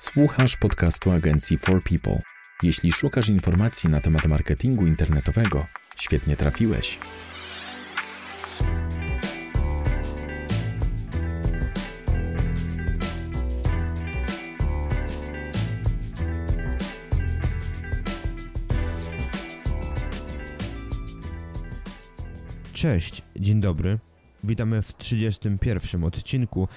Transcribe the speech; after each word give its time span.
Słuchasz 0.00 0.56
podcastu 0.56 1.10
agencji 1.10 1.58
For 1.58 1.82
People. 1.82 2.22
Jeśli 2.62 2.92
szukasz 2.92 3.28
informacji 3.28 3.90
na 3.90 4.00
temat 4.00 4.26
marketingu 4.26 4.86
internetowego, 4.86 5.66
świetnie 5.96 6.36
trafiłeś. 6.36 6.98
Cześć, 22.72 23.22
dzień 23.36 23.60
dobry. 23.60 23.98
Witamy 24.44 24.82
w 24.82 24.96
31 24.96 26.04
odcinku 26.04 26.68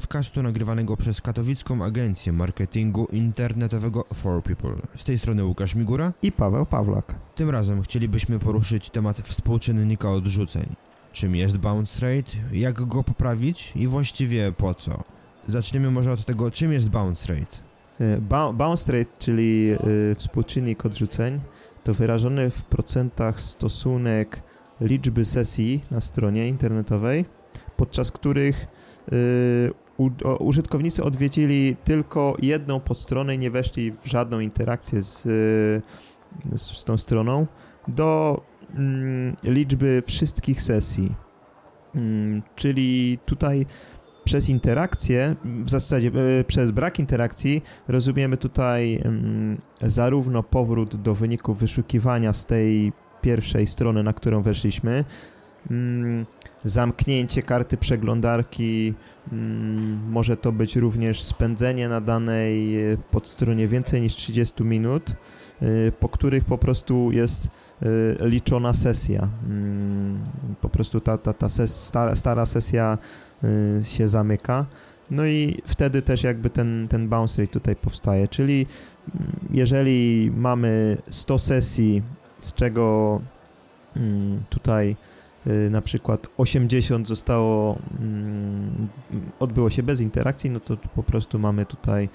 podcastu 0.00 0.42
nagrywanego 0.42 0.96
przez 0.96 1.20
katowicką 1.20 1.84
agencję 1.84 2.32
marketingu 2.32 3.06
internetowego 3.12 4.04
For 4.14 4.42
People. 4.42 4.76
Z 4.96 5.04
tej 5.04 5.18
strony 5.18 5.44
Łukasz 5.44 5.74
Migura 5.74 6.12
i 6.22 6.32
Paweł 6.32 6.66
Pawlak. 6.66 7.14
Tym 7.34 7.50
razem 7.50 7.82
chcielibyśmy 7.82 8.38
poruszyć 8.38 8.90
temat 8.90 9.18
współczynnika 9.18 10.10
odrzuceń. 10.10 10.66
Czym 11.12 11.36
jest 11.36 11.58
bounce 11.58 12.06
rate, 12.06 12.30
jak 12.52 12.82
go 12.82 13.04
poprawić 13.04 13.72
i 13.76 13.86
właściwie 13.86 14.52
po 14.52 14.74
co. 14.74 15.04
Zaczniemy 15.46 15.90
może 15.90 16.12
od 16.12 16.24
tego, 16.24 16.50
czym 16.50 16.72
jest 16.72 16.88
bounce 16.88 17.34
rate. 17.34 17.56
E, 18.00 18.52
bounce 18.52 18.92
rate, 18.92 19.10
czyli 19.18 19.70
e, 19.70 20.14
współczynnik 20.14 20.86
odrzuceń, 20.86 21.40
to 21.84 21.94
wyrażony 21.94 22.50
w 22.50 22.62
procentach 22.62 23.40
stosunek 23.40 24.42
liczby 24.80 25.24
sesji 25.24 25.84
na 25.90 26.00
stronie 26.00 26.48
internetowej, 26.48 27.24
podczas 27.76 28.12
których 28.12 28.66
y, 30.06 30.38
użytkownicy 30.38 31.04
odwiedzili 31.04 31.76
tylko 31.84 32.36
jedną 32.42 32.80
podstronę 32.80 33.34
i 33.34 33.38
nie 33.38 33.50
weszli 33.50 33.92
w 33.92 34.06
żadną 34.06 34.40
interakcję 34.40 35.02
z, 35.02 35.22
z, 36.52 36.78
z 36.78 36.84
tą 36.84 36.98
stroną, 36.98 37.46
do 37.88 38.40
mm, 38.74 39.36
liczby 39.44 40.02
wszystkich 40.06 40.62
sesji. 40.62 41.14
Mm, 41.94 42.42
czyli 42.56 43.18
tutaj 43.26 43.66
przez 44.24 44.48
interakcję, 44.48 45.36
w 45.44 45.70
zasadzie 45.70 46.08
y, 46.40 46.44
przez 46.44 46.70
brak 46.70 46.98
interakcji 46.98 47.62
rozumiemy 47.88 48.36
tutaj 48.36 49.00
mm, 49.04 49.60
zarówno 49.82 50.42
powrót 50.42 50.96
do 50.96 51.14
wyników 51.14 51.58
wyszukiwania 51.58 52.32
z 52.32 52.46
tej 52.46 52.92
pierwszej 53.20 53.66
strony, 53.66 54.02
na 54.02 54.12
którą 54.12 54.42
weszliśmy. 54.42 55.04
Mm, 55.70 56.26
zamknięcie 56.64 57.42
karty 57.42 57.76
przeglądarki, 57.76 58.94
mm, 59.32 60.10
może 60.10 60.36
to 60.36 60.52
być 60.52 60.76
również 60.76 61.22
spędzenie 61.22 61.88
na 61.88 62.00
danej 62.00 62.84
e, 62.92 62.96
podstronie 63.10 63.68
więcej 63.68 64.00
niż 64.00 64.14
30 64.14 64.64
minut, 64.64 65.10
e, 65.10 65.92
po 65.92 66.08
których 66.08 66.44
po 66.44 66.58
prostu 66.58 67.12
jest 67.12 67.48
e, 67.48 68.28
liczona 68.28 68.74
sesja. 68.74 69.28
Mm, 69.46 70.24
po 70.60 70.68
prostu 70.68 71.00
ta, 71.00 71.18
ta, 71.18 71.32
ta 71.32 71.48
ses, 71.48 71.86
stara, 71.86 72.14
stara 72.14 72.46
sesja 72.46 72.98
się 73.82 74.08
zamyka. 74.08 74.66
No 75.10 75.26
i 75.26 75.62
wtedy 75.66 76.02
też 76.02 76.22
jakby 76.22 76.50
ten, 76.50 76.86
ten 76.88 77.08
bounce 77.08 77.42
rate 77.42 77.52
tutaj 77.52 77.76
powstaje, 77.76 78.28
czyli 78.28 78.66
jeżeli 79.50 80.30
mamy 80.36 80.98
100 81.10 81.38
sesji 81.38 82.02
z 82.40 82.54
czego 82.54 83.20
tutaj 84.50 84.96
na 85.70 85.82
przykład 85.82 86.26
80 86.36 87.08
zostało, 87.08 87.78
mm, 88.00 88.88
odbyło 89.38 89.70
się 89.70 89.82
bez 89.82 90.00
interakcji, 90.00 90.50
no 90.50 90.60
to 90.60 90.76
po 90.76 91.02
prostu 91.02 91.38
mamy 91.38 91.66
tutaj 91.66 92.08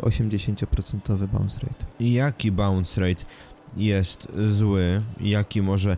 80% 0.00 1.22
y, 1.22 1.28
bounce 1.28 1.60
rate. 1.60 1.84
Jaki 2.00 2.52
bounce 2.52 3.00
rate 3.00 3.24
jest 3.76 4.28
zły, 4.48 5.02
jaki 5.20 5.62
może 5.62 5.96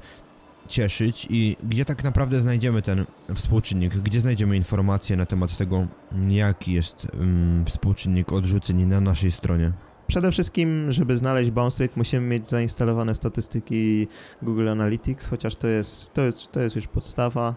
cieszyć 0.68 1.26
i 1.30 1.56
gdzie 1.64 1.84
tak 1.84 2.04
naprawdę 2.04 2.40
znajdziemy 2.40 2.82
ten 2.82 3.06
współczynnik, 3.34 3.96
gdzie 3.96 4.20
znajdziemy 4.20 4.56
informacje 4.56 5.16
na 5.16 5.26
temat 5.26 5.56
tego, 5.56 5.86
jaki 6.28 6.72
jest 6.72 7.06
um, 7.18 7.64
współczynnik 7.66 8.32
odrzuceń 8.32 8.84
na 8.84 9.00
naszej 9.00 9.30
stronie? 9.30 9.72
Przede 10.10 10.32
wszystkim, 10.32 10.92
żeby 10.92 11.18
znaleźć 11.18 11.50
bounce 11.50 11.84
rate, 11.84 11.94
musimy 11.96 12.26
mieć 12.26 12.48
zainstalowane 12.48 13.14
statystyki 13.14 14.06
Google 14.42 14.68
Analytics, 14.68 15.26
chociaż 15.26 15.56
to 15.56 15.68
jest, 15.68 16.12
to 16.12 16.24
jest, 16.24 16.52
to 16.52 16.60
jest 16.60 16.76
już 16.76 16.86
podstawa. 16.86 17.54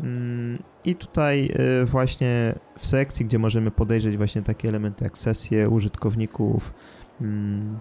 Mm, 0.00 0.62
I 0.84 0.94
tutaj 0.94 1.50
y, 1.82 1.86
właśnie 1.86 2.54
w 2.78 2.86
sekcji, 2.86 3.26
gdzie 3.26 3.38
możemy 3.38 3.70
podejrzeć 3.70 4.16
właśnie 4.16 4.42
takie 4.42 4.68
elementy 4.68 5.04
jak 5.04 5.18
sesje 5.18 5.68
użytkowników, 5.68 6.74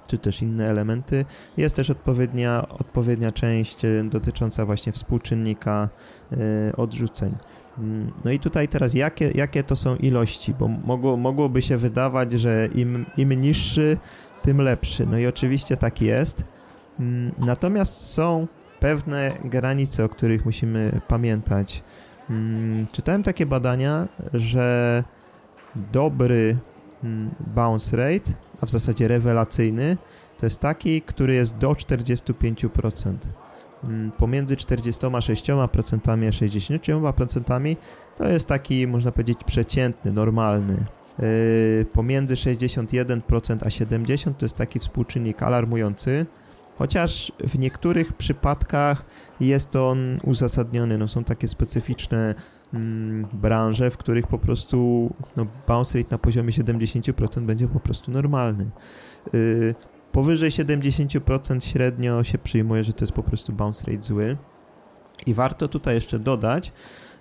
czy 0.07 0.17
też 0.17 0.41
inne 0.41 0.69
elementy, 0.69 1.25
jest 1.57 1.75
też 1.75 1.89
odpowiednia, 1.89 2.67
odpowiednia 2.69 3.31
część 3.31 3.85
y, 3.85 4.03
dotycząca 4.09 4.65
właśnie 4.65 4.91
współczynnika 4.91 5.89
y, 6.31 6.75
odrzuceń. 6.75 7.35
Mm, 7.77 8.11
no 8.25 8.31
i 8.31 8.39
tutaj 8.39 8.67
teraz, 8.67 8.93
jakie, 8.93 9.31
jakie 9.31 9.63
to 9.63 9.75
są 9.75 9.95
ilości? 9.95 10.53
Bo 10.53 10.67
mogło, 10.67 11.17
mogłoby 11.17 11.61
się 11.61 11.77
wydawać, 11.77 12.31
że 12.31 12.69
im, 12.75 13.05
im 13.17 13.41
niższy, 13.41 13.97
tym 14.41 14.61
lepszy. 14.61 15.05
No 15.05 15.17
i 15.17 15.27
oczywiście 15.27 15.77
tak 15.77 16.01
jest. 16.01 16.43
Mm, 16.99 17.31
natomiast 17.37 17.93
są 17.93 18.47
pewne 18.79 19.31
granice, 19.45 20.05
o 20.05 20.09
których 20.09 20.45
musimy 20.45 21.01
pamiętać. 21.07 21.83
Mm, 22.29 22.87
czytałem 22.87 23.23
takie 23.23 23.45
badania, 23.45 24.07
że 24.33 25.03
dobry 25.75 26.57
bounce 27.55 27.97
rate, 27.97 28.31
a 28.61 28.65
w 28.65 28.71
zasadzie 28.71 29.07
rewelacyjny, 29.07 29.97
to 30.37 30.45
jest 30.45 30.59
taki, 30.59 31.01
który 31.01 31.33
jest 31.33 31.57
do 31.57 31.71
45%. 31.71 33.13
Mm, 33.83 34.11
pomiędzy 34.11 34.55
46% 34.55 35.15
a 35.15 35.19
60% 35.19 36.09
to 38.17 38.27
jest 38.27 38.47
taki, 38.47 38.87
można 38.87 39.11
powiedzieć, 39.11 39.37
przeciętny, 39.45 40.11
normalny. 40.11 40.85
Yy, 41.19 41.85
pomiędzy 41.93 42.35
61% 42.35 43.57
a 43.61 43.69
70% 43.69 44.33
to 44.33 44.45
jest 44.45 44.55
taki 44.55 44.79
współczynnik 44.79 45.43
alarmujący, 45.43 46.25
chociaż 46.77 47.31
w 47.47 47.59
niektórych 47.59 48.13
przypadkach 48.13 49.05
jest 49.39 49.75
on 49.75 50.17
uzasadniony. 50.23 50.97
No, 50.97 51.07
są 51.07 51.23
takie 51.23 51.47
specyficzne 51.47 52.35
mm, 52.73 53.27
branże, 53.33 53.91
w 53.91 53.97
których 53.97 54.27
po 54.27 54.39
prostu 54.39 55.09
no, 55.35 55.47
bounce 55.67 55.97
rate 55.97 56.09
na 56.11 56.17
poziomie 56.17 56.51
70% 56.51 57.41
będzie 57.41 57.67
po 57.67 57.79
prostu 57.79 58.11
normalny. 58.11 58.69
Yy, 59.33 59.75
Powyżej 60.15 60.51
70% 60.51 61.71
średnio 61.71 62.23
się 62.23 62.37
przyjmuje, 62.37 62.83
że 62.83 62.93
to 62.93 63.03
jest 63.03 63.13
po 63.13 63.23
prostu 63.23 63.53
bounce 63.53 63.91
rate 63.91 64.03
zły. 64.03 64.37
I 65.27 65.33
warto 65.33 65.67
tutaj 65.67 65.95
jeszcze 65.95 66.19
dodać, 66.19 66.73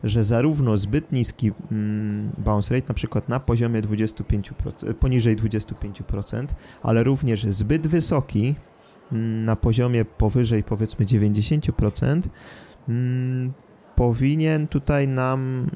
że 0.05 0.25
zarówno 0.25 0.77
zbyt 0.77 1.13
niski 1.13 1.53
mm, 1.73 2.33
bounce 2.39 2.75
rate, 2.75 2.89
na 2.89 2.95
przykład 2.95 3.29
na 3.29 3.41
poziomie 3.41 3.83
25%, 3.83 4.95
poniżej 4.95 5.37
25%, 5.37 6.47
ale 6.83 7.05
również 7.05 7.45
zbyt 7.47 7.87
wysoki 7.87 8.55
mm, 9.13 9.45
na 9.45 9.57
poziomie 9.57 10.05
powyżej 10.05 10.63
powiedzmy 10.63 11.07
90%, 11.07 12.21
mm, 12.89 13.53
powinien 13.97 14.69
tutaj 14.69 15.09
nam 15.09 15.71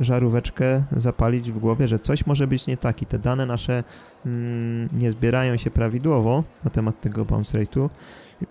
żaróweczkę 0.00 0.82
zapalić 0.96 1.52
w 1.52 1.58
głowie, 1.58 1.88
że 1.88 1.98
coś 1.98 2.26
może 2.26 2.46
być 2.46 2.66
nie 2.66 2.76
tak 2.76 3.02
i 3.02 3.06
te 3.06 3.18
dane 3.18 3.46
nasze 3.46 3.84
mm, 4.26 4.88
nie 4.92 5.10
zbierają 5.10 5.56
się 5.56 5.70
prawidłowo 5.70 6.44
na 6.64 6.70
temat 6.70 7.00
tego 7.00 7.24
bounce 7.24 7.58
rate'u. 7.58 7.90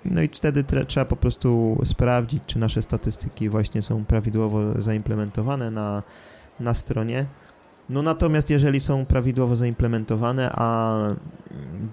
No 0.06 0.22
i 0.22 0.28
wtedy 0.28 0.64
trzeba 0.88 1.06
po 1.06 1.16
prostu 1.16 1.80
sprawdzić, 1.84 2.44
czy 2.46 2.60
nasze 2.60 2.82
statystyki 2.82 3.50
właśnie 3.50 3.82
są 3.82 4.06
prawidłowo 4.06 4.82
zaimplementowane 4.82 5.72
na, 5.72 6.04
na 6.60 6.74
stronie. 6.74 7.26
No 7.90 8.02
natomiast 8.02 8.50
jeżeli 8.50 8.80
są 8.80 9.06
prawidłowo 9.06 9.56
zaimplementowane, 9.56 10.52
a 10.54 10.98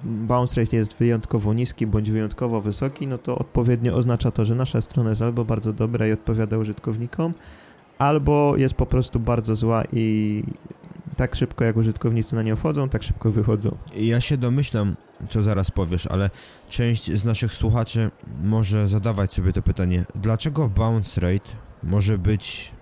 bounce 0.05 0.61
rate 0.61 0.77
jest 0.77 0.95
wyjątkowo 0.95 1.55
niski 1.55 1.87
bądź 1.87 2.11
wyjątkowo 2.11 2.61
wysoki, 2.61 3.07
no 3.07 3.19
to 3.19 3.39
odpowiednio 3.39 3.95
oznacza 3.95 4.31
to, 4.31 4.45
że 4.45 4.55
nasza 4.55 4.81
strona 4.81 5.11
jest 5.11 5.23
albo 5.23 5.45
bardzo 5.45 5.73
dobra 5.73 6.07
i 6.07 6.13
odpowiada 6.13 6.59
użytkownikom, 6.59 7.35
albo 7.99 8.57
jest 8.57 8.75
po 8.75 8.87
prostu 8.87 9.21
bardzo 9.21 9.55
zła 9.55 9.83
i 9.93 10.45
tak 11.17 11.35
szybko 11.35 11.65
jak 11.65 11.77
użytkownicy 11.77 12.37
na 12.37 12.43
nią 12.43 12.57
wchodzą, 12.57 12.89
tak 12.89 13.03
szybko 13.03 13.31
wychodzą. 13.33 13.77
Ja 13.97 14.21
się 14.21 14.37
domyślam, 14.37 14.97
co 15.29 15.43
zaraz 15.43 15.71
powiesz, 15.71 16.07
ale 16.07 16.31
część 16.69 17.13
z 17.13 17.25
naszych 17.25 17.55
słuchaczy 17.55 18.11
może 18.45 18.89
zadawać 18.89 19.33
sobie 19.33 19.53
to 19.53 19.63
pytanie, 19.63 20.05
dlaczego 20.15 20.69
bounce 20.69 21.21
rate 21.21 21.51
może 21.83 22.19
być 22.19 22.73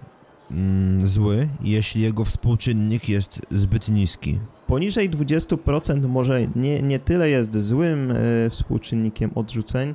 mm, 0.50 1.06
zły, 1.06 1.48
jeśli 1.60 2.02
jego 2.02 2.24
współczynnik 2.24 3.08
jest 3.08 3.40
zbyt 3.50 3.88
niski? 3.88 4.38
Poniżej 4.68 5.10
20% 5.10 6.08
może 6.08 6.40
nie, 6.56 6.82
nie 6.82 6.98
tyle 6.98 7.30
jest 7.30 7.60
złym 7.62 8.10
y, 8.10 8.50
współczynnikiem 8.50 9.30
odrzuceń, 9.34 9.94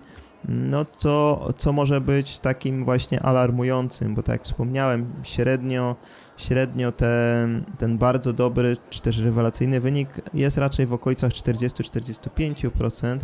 no 0.50 0.86
co, 0.98 1.48
co 1.58 1.74
może 1.74 2.02
być 2.02 2.40
takim 2.40 2.86
właśnie 2.86 3.22
alarmującym, 3.22 4.16
bo 4.16 4.24
tak 4.24 4.34
jak 4.34 4.44
wspomniałem, 4.44 5.14
średnio, 5.24 5.96
średnio 6.38 6.92
ten, 6.92 7.64
ten 7.78 7.98
bardzo 7.98 8.34
dobry, 8.34 8.78
czy 8.90 9.02
też 9.02 9.18
rewelacyjny 9.18 9.80
wynik 9.80 10.10
jest 10.34 10.58
raczej 10.58 10.86
w 10.86 10.94
okolicach 10.94 11.32
40-45%, 11.32 13.18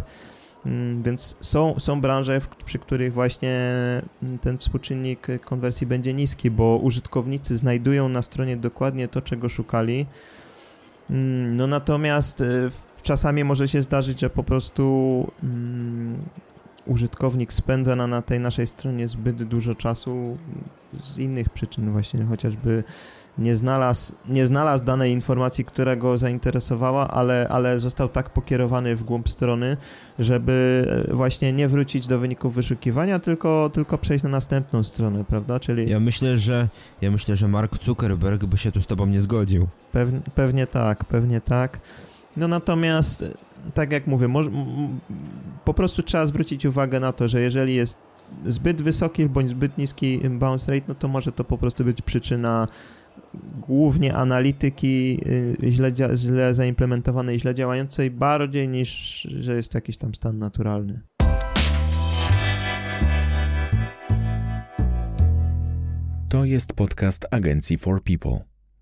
mm, 0.66 1.04
więc 1.04 1.38
są, 1.42 1.80
są 1.80 2.02
branże, 2.02 2.42
przy 2.66 2.80
których 2.80 3.14
właśnie 3.14 3.60
ten 4.42 4.58
współczynnik 4.58 5.28
konwersji 5.46 5.88
będzie 5.88 6.14
niski, 6.14 6.52
bo 6.52 6.80
użytkownicy 6.84 7.58
znajdują 7.58 8.10
na 8.10 8.22
stronie 8.22 8.58
dokładnie 8.58 9.08
to, 9.08 9.22
czego 9.22 9.50
szukali. 9.50 10.06
Mm, 11.10 11.54
no 11.58 11.68
natomiast 11.68 12.42
y, 12.42 12.72
czasami 13.04 13.44
może 13.44 13.68
się 13.68 13.82
zdarzyć, 13.82 14.20
że 14.20 14.30
po 14.30 14.44
prostu 14.44 15.28
mm, 15.44 16.18
użytkownik 16.86 17.54
spędza 17.54 17.96
na, 17.96 18.08
na 18.08 18.22
tej 18.22 18.40
naszej 18.40 18.68
stronie 18.68 19.08
zbyt 19.08 19.44
dużo 19.44 19.76
czasu 19.76 20.38
z 21.00 21.18
innych 21.18 21.50
przyczyn 21.50 21.92
właśnie, 21.92 22.24
chociażby 22.24 22.84
nie 23.38 23.56
znalazł, 23.56 24.14
nie 24.30 24.48
znalazł 24.48 24.84
danej 24.84 25.12
informacji, 25.12 25.66
która 25.66 25.96
go 25.96 26.18
zainteresowała, 26.18 27.08
ale, 27.08 27.48
ale 27.50 27.80
został 27.80 28.10
tak 28.10 28.30
pokierowany 28.30 28.96
w 28.96 29.04
głąb 29.04 29.30
strony, 29.30 29.78
żeby 30.20 30.86
właśnie 31.12 31.54
nie 31.54 31.68
wrócić 31.68 32.08
do 32.08 32.20
wyników 32.20 32.56
wyszukiwania, 32.56 33.20
tylko, 33.20 33.70
tylko 33.74 33.98
przejść 33.98 34.24
na 34.24 34.30
następną 34.30 34.84
stronę, 34.84 35.24
prawda? 35.24 35.60
Czyli... 35.60 35.90
Ja 35.90 36.00
myślę, 36.00 36.38
że 36.38 36.68
ja 37.02 37.12
myślę, 37.12 37.36
że 37.36 37.48
Mark 37.48 37.84
Zuckerberg 37.84 38.46
by 38.46 38.58
się 38.58 38.72
tu 38.72 38.82
z 38.82 38.88
tobą 38.88 39.06
nie 39.06 39.22
zgodził. 39.22 39.68
Pewnie, 39.92 40.20
pewnie 40.36 40.68
tak, 40.68 41.06
pewnie 41.06 41.42
tak. 41.42 41.80
No 42.38 42.48
natomiast 42.48 43.26
tak 43.74 43.92
jak 43.92 44.08
mówię, 44.08 44.28
po 45.66 45.74
prostu 45.74 46.04
trzeba 46.04 46.26
zwrócić 46.26 46.66
uwagę 46.66 47.00
na 47.00 47.12
to, 47.12 47.28
że 47.28 47.42
jeżeli 47.42 47.76
jest 47.76 48.09
zbyt 48.48 48.82
wysoki 48.82 49.30
bądź 49.30 49.50
zbyt 49.50 49.78
niski 49.78 50.20
bounce 50.30 50.72
rate, 50.72 50.86
no 50.88 50.96
to 50.96 51.08
może 51.08 51.32
to 51.32 51.44
po 51.44 51.58
prostu 51.58 51.86
być 51.86 52.02
przyczyna 52.02 52.68
głównie 53.62 54.16
analityki 54.16 55.20
y, 55.64 55.72
źle, 55.72 55.92
źle 56.16 56.54
zaimplementowanej, 56.54 57.40
źle 57.40 57.56
działającej, 57.56 58.12
bardziej 58.12 58.68
niż, 58.68 59.22
że 59.22 59.56
jest 59.56 59.74
jakiś 59.74 59.98
tam 59.98 60.16
stan 60.16 60.38
naturalny. 60.38 61.02
To 66.30 66.46
jest 66.46 66.74
podcast 66.74 67.26
agencji 67.32 67.78
For 67.78 68.04
People, 68.04 68.40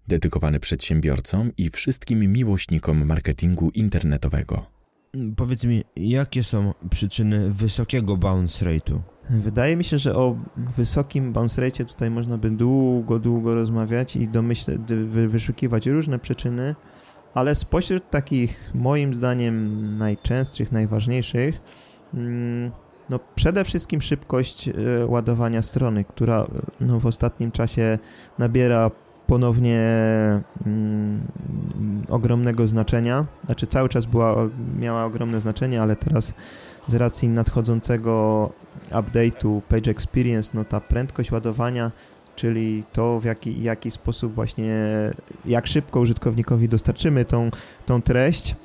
dedykowany 0.08 0.60
przedsiębiorcom 0.60 1.52
i 1.58 1.70
wszystkim 1.70 2.34
miłośnikom 2.34 3.06
marketingu 3.06 3.70
internetowego. 3.70 4.66
Powiedz 5.36 5.64
mi, 5.64 5.84
jakie 5.96 6.44
są 6.44 6.74
przyczyny 6.90 7.50
wysokiego 7.50 8.18
bounce 8.18 8.66
rate'u? 8.66 9.00
Wydaje 9.30 9.76
mi 9.76 9.84
się, 9.84 9.98
że 9.98 10.16
o 10.16 10.36
wysokim 10.58 11.34
bounce 11.34 11.62
rate 11.62 11.86
tutaj 11.86 12.10
można 12.10 12.38
by 12.38 12.52
długo, 12.52 13.20
długo 13.20 13.56
rozmawiać 13.56 14.16
i 14.16 14.28
domyśleć, 14.28 14.82
wyszukiwać 15.28 15.88
różne 15.88 16.20
przyczyny, 16.20 16.76
ale 17.34 17.56
spośród 17.56 18.10
takich 18.10 18.72
moim 18.76 19.16
zdaniem 19.16 19.98
najczęstszych, 19.98 20.72
najważniejszych, 20.72 21.62
mm, 22.14 22.72
no 23.10 23.20
przede 23.36 23.64
wszystkim 23.64 24.02
szybkość 24.02 24.70
e, 24.70 24.74
ładowania 25.06 25.62
strony, 25.62 26.04
która 26.04 26.48
no, 26.82 27.00
w 27.00 27.06
ostatnim 27.06 27.52
czasie 27.52 28.00
nabiera 28.38 28.92
ponownie 29.28 29.80
mm, 30.66 31.22
ogromnego 32.10 32.68
znaczenia. 32.68 33.26
Znaczy 33.46 33.68
cały 33.68 33.90
czas 33.90 34.06
była, 34.06 34.36
miała 34.80 35.06
ogromne 35.06 35.42
znaczenie, 35.42 35.82
ale 35.82 35.96
teraz 35.96 36.34
z 36.88 36.96
racji 36.96 37.30
nadchodzącego 37.30 38.50
update'u 38.92 39.62
Page 39.62 39.92
Experience, 39.92 40.52
no 40.54 40.66
ta 40.66 40.82
prędkość 40.82 41.32
ładowania, 41.32 41.92
czyli 42.36 42.84
to 42.94 43.20
w 43.20 43.24
jaki, 43.24 43.64
jaki 43.64 43.92
sposób 43.92 44.34
właśnie, 44.34 44.76
jak 45.46 45.68
szybko 45.68 46.00
użytkownikowi 46.00 46.70
dostarczymy 46.70 47.26
tą, 47.26 47.52
tą 47.86 48.02
treść, 48.02 48.56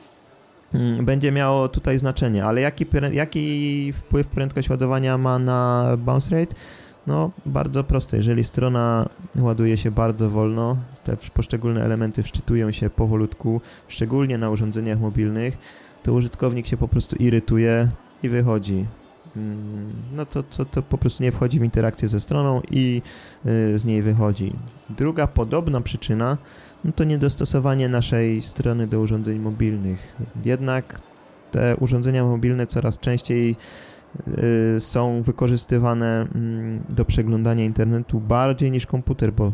mm, 0.75 1.05
będzie 1.05 1.33
miało 1.33 1.69
tutaj 1.69 1.99
znaczenie, 1.99 2.45
ale 2.45 2.61
jaki, 2.61 2.87
jaki 3.13 3.93
wpływ 3.93 4.27
prędkość 4.27 4.71
ładowania 4.71 5.19
ma 5.19 5.39
na 5.39 5.87
bounce 5.99 6.39
rate? 6.41 6.55
No, 7.07 7.31
bardzo 7.47 7.85
proste. 7.85 8.17
Jeżeli 8.17 8.45
strona 8.45 9.09
ładuje 9.39 9.77
się 9.77 9.91
bardzo 9.91 10.31
wolno, 10.31 10.77
te 11.05 11.17
poszczególne 11.35 11.85
elementy 11.85 12.23
wczytują 12.23 12.73
się 12.73 12.91
powolutku, 12.91 13.61
szczególnie 13.89 14.39
na 14.39 14.51
urządzeniach 14.51 15.01
mobilnych, 15.01 15.59
to 16.03 16.13
użytkownik 16.13 16.67
się 16.67 16.77
po 16.77 16.89
prostu 16.89 17.17
irytuje 17.17 17.89
i 18.23 18.29
wychodzi. 18.29 18.87
Mm, 19.37 19.93
no 20.13 20.27
to, 20.27 20.43
to, 20.43 20.65
to 20.65 20.83
po 20.83 20.99
prostu 20.99 21.23
nie 21.23 21.33
wchodzi 21.33 21.61
w 21.61 21.65
interakcję 21.65 22.09
ze 22.09 22.21
stroną 22.21 22.61
i 22.71 23.03
y, 23.47 23.79
z 23.79 23.85
niej 23.85 24.03
wychodzi. 24.03 24.53
Druga 24.91 25.27
podobna 25.27 25.81
przyczyna 25.81 26.39
no 26.85 26.93
to 26.93 27.05
niedostosowanie 27.05 27.89
naszej 27.89 28.43
strony 28.43 28.87
do 28.87 29.01
urządzeń 29.01 29.39
mobilnych. 29.39 30.17
Jednak 30.45 31.01
te 31.51 31.77
urządzenia 31.77 32.25
mobilne 32.25 32.67
coraz 32.67 32.99
częściej 32.99 33.57
Y, 34.77 34.81
są 34.81 35.23
wykorzystywane 35.23 36.27
mm, 36.35 36.85
do 36.89 37.05
przeglądania 37.05 37.65
internetu 37.65 38.21
bardziej 38.21 38.71
niż 38.71 38.87
komputer, 38.87 39.33
bo 39.33 39.53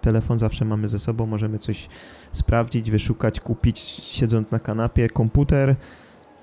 telefon 0.00 0.38
zawsze 0.38 0.64
mamy 0.64 0.88
ze 0.88 0.98
sobą, 0.98 1.26
możemy 1.26 1.58
coś 1.58 1.88
sprawdzić, 2.32 2.90
wyszukać, 2.90 3.40
kupić 3.40 3.78
siedząc 3.78 4.50
na 4.50 4.58
kanapie. 4.58 5.08
Komputer, 5.08 5.76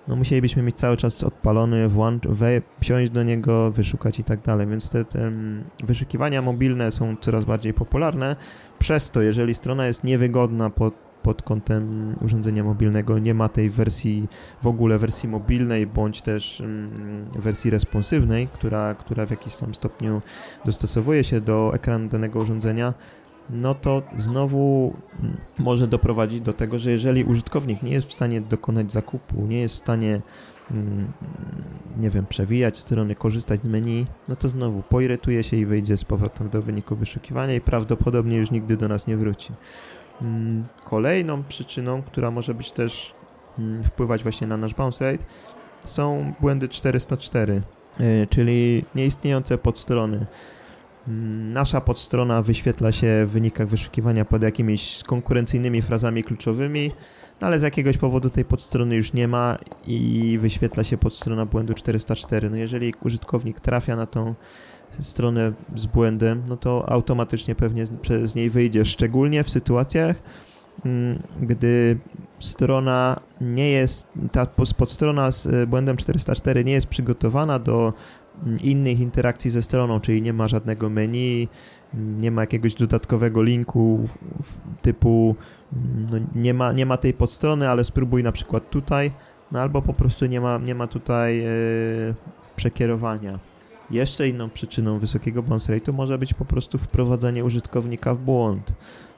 no 0.09 0.15
musielibyśmy 0.15 0.63
mieć 0.63 0.75
cały 0.75 0.97
czas 0.97 1.23
odpalony, 1.23 1.89
włącz, 1.89 2.27
we, 2.27 2.61
wsiąść 2.81 3.11
do 3.11 3.23
niego, 3.23 3.71
wyszukać 3.71 4.19
i 4.19 4.23
tak 4.23 4.41
dalej, 4.41 4.67
więc 4.67 4.89
te, 4.89 5.06
te 5.06 5.27
mm, 5.27 5.63
wyszukiwania 5.83 6.41
mobilne 6.41 6.91
są 6.91 7.15
coraz 7.21 7.45
bardziej 7.45 7.73
popularne. 7.73 8.35
Przez 8.79 9.11
to, 9.11 9.21
jeżeli 9.21 9.53
strona 9.53 9.85
jest 9.85 10.03
niewygodna 10.03 10.69
pod 10.69 11.09
pod 11.23 11.41
kątem 11.41 12.15
urządzenia 12.21 12.63
mobilnego 12.63 13.19
nie 13.19 13.33
ma 13.33 13.50
tej 13.50 13.69
wersji, 13.69 14.27
w 14.61 14.67
ogóle 14.67 14.97
wersji 14.97 15.29
mobilnej, 15.29 15.88
bądź 15.88 16.21
też 16.21 16.61
mm, 16.61 17.25
wersji 17.39 17.71
responsywnej, 17.71 18.47
która, 18.47 18.95
która 18.95 19.25
w 19.25 19.31
jakiś 19.31 19.56
tam 19.56 19.75
stopniu 19.75 20.21
dostosowuje 20.65 21.23
się 21.23 21.41
do 21.41 21.71
ekranu 21.73 22.07
danego 22.07 22.39
urządzenia, 22.39 22.94
no 23.49 23.75
to 23.75 24.01
znowu 24.17 24.93
mm, 25.19 25.37
może 25.59 25.87
doprowadzić 25.87 26.41
do 26.41 26.53
tego, 26.53 26.79
że 26.79 26.91
jeżeli 26.91 27.23
użytkownik 27.23 27.83
nie 27.83 27.91
jest 27.91 28.07
w 28.07 28.13
stanie 28.13 28.41
dokonać 28.41 28.91
zakupu, 28.91 29.47
nie 29.47 29.59
jest 29.59 29.75
w 29.75 29.77
stanie 29.77 30.21
mm, 30.71 31.07
nie 31.97 32.09
wiem, 32.09 32.25
przewijać 32.25 32.77
strony, 32.77 33.15
korzystać 33.15 33.61
z 33.61 33.65
menu, 33.65 34.05
no 34.27 34.35
to 34.35 34.49
znowu 34.49 34.81
poirytuje 34.81 35.43
się 35.43 35.57
i 35.57 35.65
wyjdzie 35.65 35.97
z 35.97 36.05
powrotem 36.05 36.49
do 36.49 36.61
wyniku 36.61 36.95
wyszukiwania 36.95 37.53
i 37.53 37.61
prawdopodobnie 37.61 38.37
już 38.37 38.51
nigdy 38.51 38.77
do 38.77 38.87
nas 38.87 39.07
nie 39.07 39.17
wróci. 39.17 39.53
Mm, 40.21 40.63
kolejną 40.83 41.43
przyczyną, 41.43 42.01
która 42.01 42.31
może 42.31 42.53
być 42.53 42.71
też 42.71 43.15
wpływać 43.83 44.23
właśnie 44.23 44.47
na 44.47 44.57
nasz 44.57 44.73
bounce 44.73 45.11
rate, 45.11 45.25
są 45.85 46.33
błędy 46.39 46.69
404, 46.69 47.61
y, 47.99 48.27
czyli 48.29 48.85
nieistniejące 48.95 49.57
podstrony. 49.57 50.25
Nasza 51.54 51.81
podstrona 51.81 52.42
wyświetla 52.42 52.92
się 52.92 53.25
w 53.25 53.30
wynikach 53.30 53.68
wyszukiwania 53.68 54.25
pod 54.25 54.44
jakimiś 54.44 55.04
konkurencyjnymi 55.04 55.81
frazami 55.81 56.23
kluczowymi, 56.23 56.92
no 57.42 57.47
ale 57.47 57.59
z 57.59 57.63
jakiegoś 57.63 57.97
powodu 57.97 58.30
tej 58.30 58.45
podstrony 58.45 58.95
już 58.95 59.13
nie 59.13 59.28
ma 59.28 59.57
i 59.87 60.37
wyświetla 60.42 60.83
się 60.83 60.97
podstrona 60.97 61.45
błędu 61.45 61.73
404. 61.73 62.49
No 62.49 62.57
jeżeli 62.57 62.94
użytkownik 63.04 63.59
trafia 63.59 63.95
na 63.95 64.06
tą 64.06 64.35
stronę 64.99 65.54
z 65.75 65.85
błędem, 65.85 66.44
no 66.47 66.57
to 66.57 66.89
automatycznie 66.89 67.56
pewnie 67.56 67.85
z 68.25 68.35
niej 68.35 68.49
wyjdzie, 68.49 68.85
szczególnie 68.85 69.44
w 69.44 69.49
sytuacjach, 69.49 70.21
mm, 70.85 71.23
gdy 71.42 71.97
strona 72.39 73.19
nie 73.42 73.69
jest, 73.69 74.11
ta 74.31 74.45
podstrona 74.78 75.31
z 75.31 75.69
błędem 75.69 75.97
404 75.97 76.66
nie 76.66 76.71
jest 76.71 76.87
przygotowana 76.87 77.59
do 77.59 77.94
innych 78.63 78.99
interakcji 78.99 79.51
ze 79.51 79.61
stroną, 79.61 79.99
czyli 79.99 80.21
nie 80.21 80.33
ma 80.33 80.47
żadnego 80.47 80.89
menu, 80.89 81.47
nie 81.93 82.31
ma 82.31 82.41
jakiegoś 82.41 82.73
dodatkowego 82.73 83.43
linku 83.43 84.09
typu 84.81 85.35
no 86.11 86.17
nie, 86.35 86.53
ma, 86.53 86.71
nie 86.71 86.85
ma 86.85 86.97
tej 86.97 87.13
podstrony, 87.13 87.69
ale 87.69 87.83
spróbuj 87.83 88.23
na 88.23 88.31
przykład 88.31 88.69
tutaj, 88.69 89.11
no 89.51 89.59
albo 89.59 89.81
po 89.81 89.93
prostu 89.93 90.25
nie 90.25 90.41
ma, 90.41 90.57
nie 90.57 90.75
ma 90.75 90.87
tutaj 90.87 91.37
yy, 91.37 92.15
przekierowania. 92.55 93.39
Jeszcze 93.91 94.29
inną 94.29 94.49
przyczyną 94.49 94.99
wysokiego 94.99 95.43
bounce 95.43 95.77
rate'u 95.77 95.93
może 95.93 96.17
być 96.17 96.33
po 96.33 96.45
prostu 96.45 96.77
wprowadzenie 96.77 97.45
użytkownika 97.45 98.13
w 98.13 98.17
błąd. 98.17 98.73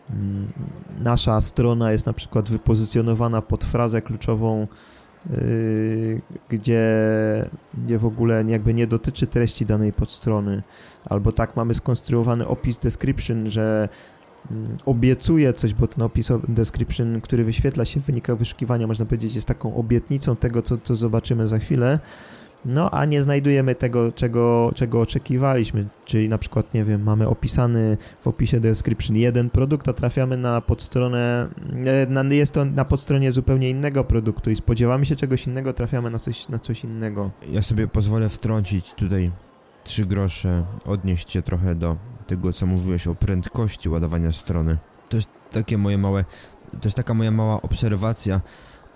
Mm, 0.10 0.52
nasza 1.00 1.42
strona 1.42 1.92
jest 1.92 2.06
na 2.06 2.14
przykład 2.14 2.50
wypozycjonowana 2.50 3.42
pod 3.42 3.66
frazę 3.66 4.02
kluczową, 4.02 4.68
yy, 5.30 6.22
gdzie, 6.50 6.86
gdzie 7.74 7.98
w 7.98 8.06
ogóle 8.06 8.44
jakby 8.48 8.74
nie 8.74 8.88
dotyczy 8.88 9.28
treści 9.28 9.66
danej 9.66 9.94
podstrony, 9.94 10.64
albo 11.06 11.32
tak 11.32 11.56
mamy 11.56 11.74
skonstruowany 11.74 12.48
opis 12.48 12.78
description, 12.78 13.50
że 13.50 13.90
mm, 14.52 14.74
obiecuje 14.86 15.54
coś, 15.54 15.74
bo 15.74 15.88
ten 15.88 16.04
opis 16.04 16.30
description, 16.48 17.22
który 17.22 17.44
wyświetla 17.44 17.86
się 17.86 18.00
w 18.00 18.04
wynikach 18.04 18.38
wyszukiwania, 18.38 18.88
można 18.88 19.06
powiedzieć, 19.06 19.36
jest 19.36 19.48
taką 19.48 19.76
obietnicą 19.76 20.36
tego, 20.36 20.62
co, 20.62 20.78
co 20.78 20.96
zobaczymy 20.96 21.48
za 21.48 21.60
chwilę, 21.60 22.00
no 22.66 22.90
a 22.90 23.06
nie 23.06 23.22
znajdujemy 23.22 23.76
tego, 23.76 24.12
czego, 24.12 24.72
czego 24.76 25.02
oczekiwaliśmy, 25.02 25.86
czyli 26.06 26.30
na 26.30 26.38
przykład, 26.38 26.74
nie 26.74 26.84
wiem, 26.84 27.04
mamy 27.04 27.28
opisany 27.28 27.98
w 28.22 28.28
opisie 28.28 28.60
description 28.60 29.16
jeden 29.16 29.50
produkt, 29.50 29.88
a 29.90 29.94
trafiamy 29.94 30.38
na 30.38 30.62
podstronę, 30.62 31.48
e, 32.32 32.36
jest 32.36 32.54
to 32.54 32.66
na 32.66 32.86
podstronie 32.86 33.32
zupełnie 33.32 33.70
innego 33.70 34.04
produktu 34.04 34.52
i 34.52 34.56
spodziewamy 34.56 35.06
się 35.06 35.16
czegoś 35.16 35.48
innego, 35.48 35.74
trafiamy 35.74 36.10
na 36.10 36.20
coś, 36.20 36.50
na 36.50 36.60
coś 36.60 36.84
innego. 36.84 37.32
Ja 37.50 37.62
sobie 37.62 37.88
pozwolę 37.88 38.30
wtrącić 38.30 38.94
tutaj 38.94 39.32
trzy 39.84 40.06
grosze, 40.06 40.66
odnieść 40.86 41.32
się 41.32 41.42
trochę 41.42 41.76
do 41.76 41.98
tego, 42.28 42.54
co 42.54 42.66
mówiłeś 42.66 43.08
o 43.08 43.16
prędkości 43.16 43.90
ładowania 43.90 44.32
strony. 44.32 44.78
To 45.10 45.18
jest 45.18 45.30
takie 45.52 45.78
moje 45.78 45.98
małe, 45.98 46.26
to 46.72 46.80
jest 46.84 46.98
taka 46.98 47.14
moja 47.14 47.32
mała 47.32 47.62
obserwacja 47.62 48.42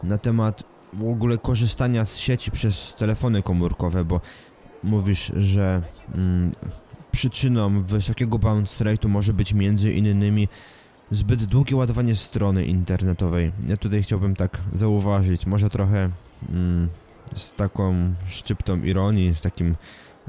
na 0.03 0.17
temat 0.17 0.74
w 0.95 1.09
ogóle 1.09 1.37
korzystania 1.37 2.05
z 2.05 2.17
sieci 2.17 2.51
przez 2.51 2.95
telefony 2.95 3.41
komórkowe, 3.41 4.05
bo 4.05 4.21
mówisz, 4.83 5.31
że 5.35 5.81
mm, 6.15 6.51
przyczyną 7.11 7.83
wysokiego 7.83 8.39
bounce 8.39 8.85
rate'u 8.85 9.07
może 9.09 9.33
być 9.33 9.53
między 9.53 9.93
innymi 9.93 10.47
zbyt 11.11 11.45
długie 11.45 11.75
ładowanie 11.75 12.15
strony 12.15 12.65
internetowej. 12.65 13.51
Ja 13.67 13.77
tutaj 13.77 14.03
chciałbym 14.03 14.35
tak 14.35 14.61
zauważyć, 14.73 15.45
może 15.45 15.69
trochę 15.69 16.09
mm, 16.49 16.89
z 17.35 17.53
taką 17.53 18.13
szczyptą 18.27 18.83
ironii, 18.83 19.35
z 19.35 19.41
takim, 19.41 19.75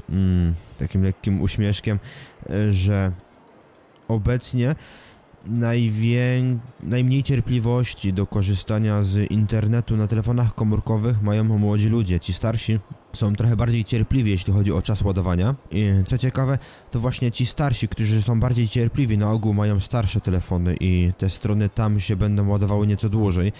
mm, 0.09 0.53
takim 0.77 1.03
lekkim 1.03 1.41
uśmieszkiem, 1.41 1.99
że 2.69 3.11
obecnie 4.07 4.75
najwię... 5.45 6.43
najmniej 6.83 7.23
cierpliwości 7.23 8.13
do 8.13 8.27
korzystania 8.27 9.03
z 9.03 9.31
internetu 9.31 9.97
na 9.97 10.07
telefonach 10.07 10.55
komórkowych 10.55 11.21
mają 11.21 11.43
młodzi 11.43 11.89
ludzie. 11.89 12.19
Ci 12.19 12.33
starsi 12.33 12.79
są 13.13 13.35
trochę 13.35 13.55
bardziej 13.55 13.83
cierpliwi, 13.83 14.31
jeśli 14.31 14.53
chodzi 14.53 14.71
o 14.71 14.81
czas 14.81 15.01
ładowania. 15.01 15.55
I 15.71 15.89
co 16.05 16.17
ciekawe, 16.17 16.59
to 16.91 16.99
właśnie 16.99 17.31
ci 17.31 17.45
starsi, 17.45 17.87
którzy 17.87 18.21
są 18.21 18.39
bardziej 18.39 18.67
cierpliwi, 18.67 19.17
na 19.17 19.31
ogół 19.31 19.53
mają 19.53 19.79
starsze 19.79 20.21
telefony 20.21 20.75
i 20.79 21.11
te 21.17 21.29
strony 21.29 21.69
tam 21.69 21.99
się 21.99 22.15
będą 22.15 22.49
ładowały 22.49 22.87
nieco 22.87 23.09
dłużej. 23.09 23.51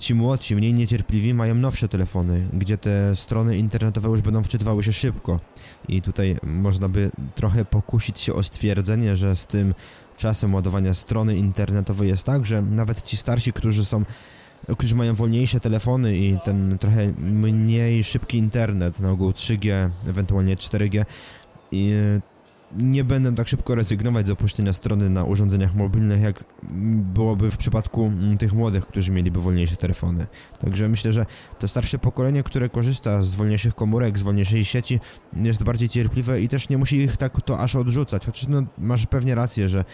Ci 0.00 0.14
młodsi, 0.14 0.56
mniej 0.56 0.74
niecierpliwi, 0.74 1.34
mają 1.34 1.54
nowsze 1.54 1.88
telefony, 1.88 2.48
gdzie 2.52 2.78
te 2.78 3.16
strony 3.16 3.56
internetowe 3.56 4.08
już 4.08 4.20
będą 4.20 4.42
wczytywały 4.42 4.82
się 4.82 4.92
szybko. 4.92 5.40
I 5.88 6.02
tutaj 6.02 6.36
można 6.42 6.88
by 6.88 7.10
trochę 7.34 7.64
pokusić 7.64 8.20
się 8.20 8.34
o 8.34 8.42
stwierdzenie, 8.42 9.16
że 9.16 9.36
z 9.36 9.46
tym 9.46 9.74
czasem 10.16 10.54
ładowania 10.54 10.94
strony 10.94 11.36
internetowej 11.36 12.08
jest 12.08 12.24
tak, 12.24 12.46
że 12.46 12.62
nawet 12.62 13.02
ci 13.02 13.16
starsi, 13.16 13.52
którzy 13.52 13.84
są 13.84 14.04
którzy 14.78 14.94
mają 14.94 15.14
wolniejsze 15.14 15.60
telefony 15.60 16.16
i 16.16 16.38
ten 16.44 16.78
trochę 16.78 17.12
mniej 17.18 18.04
szybki 18.04 18.38
internet, 18.38 19.00
na 19.00 19.10
ogół 19.10 19.30
3G, 19.30 19.90
ewentualnie 20.08 20.56
4G 20.56 21.04
i 21.72 21.92
nie 22.78 23.04
będę 23.04 23.34
tak 23.34 23.48
szybko 23.48 23.74
rezygnować 23.74 24.26
z 24.26 24.30
opuszczenia 24.30 24.72
strony 24.72 25.10
na 25.10 25.24
urządzeniach 25.24 25.74
mobilnych, 25.74 26.22
jak 26.22 26.44
byłoby 27.14 27.50
w 27.50 27.56
przypadku 27.56 28.04
mm, 28.04 28.38
tych 28.38 28.52
młodych, 28.52 28.86
którzy 28.86 29.12
mieliby 29.12 29.40
wolniejsze 29.40 29.76
telefony. 29.76 30.26
Także 30.60 30.88
myślę, 30.88 31.12
że 31.12 31.26
to 31.58 31.68
starsze 31.68 31.98
pokolenie, 31.98 32.42
które 32.42 32.68
korzysta 32.68 33.22
z 33.22 33.34
wolniejszych 33.34 33.74
komórek, 33.74 34.18
z 34.18 34.22
wolniejszej 34.22 34.64
sieci, 34.64 35.00
jest 35.32 35.62
bardziej 35.62 35.88
cierpliwe 35.88 36.40
i 36.40 36.48
też 36.48 36.68
nie 36.68 36.78
musi 36.78 36.96
ich 36.96 37.16
tak 37.16 37.40
to 37.40 37.58
aż 37.58 37.76
odrzucać. 37.76 38.26
Chociaż 38.26 38.48
no, 38.48 38.62
masz 38.78 39.06
pewnie 39.06 39.34
rację, 39.34 39.68
że 39.68 39.84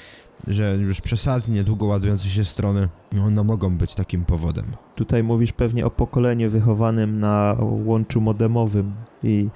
że 0.46 0.76
już 0.76 1.00
przesadnie 1.00 1.64
długo 1.64 1.86
ładujące 1.86 2.28
się 2.28 2.44
strony, 2.44 2.88
one 3.24 3.44
mogą 3.44 3.76
być 3.76 3.94
takim 3.94 4.24
powodem. 4.24 4.64
Tutaj 4.94 5.22
mówisz 5.22 5.52
pewnie 5.52 5.86
o 5.86 5.90
pokoleniu 5.90 6.50
wychowanym 6.50 7.20
na 7.20 7.56
łączu 7.60 8.20
modemowym 8.20 8.92
i, 9.22 9.48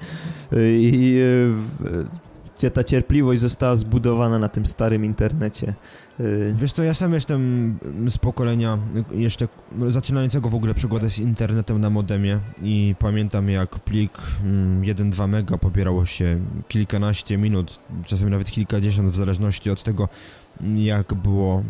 i, 0.52 0.93
i 0.93 1.21
gdzie 2.58 2.70
ta 2.70 2.84
cierpliwość 2.84 3.40
została 3.40 3.76
zbudowana 3.76 4.38
na 4.38 4.49
tym 4.49 4.66
starym 4.66 5.04
internecie. 5.04 5.75
Y, 6.20 6.54
Wiesz 6.58 6.73
co, 6.73 6.82
ja 6.82 6.94
sam 6.94 7.12
jestem 7.12 7.75
z 8.08 8.18
pokolenia 8.18 8.78
jeszcze 9.11 9.49
zaczynającego 9.88 10.49
w 10.49 10.54
ogóle 10.54 10.75
przygodę 10.75 11.11
z 11.11 11.18
internetem 11.18 11.80
na 11.80 11.90
modemie 11.90 12.38
i 12.62 12.94
pamiętam 12.99 13.49
jak 13.49 13.78
plik 13.78 14.12
1-2 14.82 15.25
mm, 15.25 15.30
mega 15.30 15.58
pobierało 15.58 16.06
się 16.06 16.38
kilkanaście 16.68 17.38
minut, 17.38 17.78
czasem 18.06 18.30
nawet 18.30 18.50
kilkadziesiąt 18.50 19.11
w 19.11 19.16
zależności 19.16 19.70
od 19.70 19.82
tego 19.82 20.08
jak 20.76 21.14
było, 21.14 21.62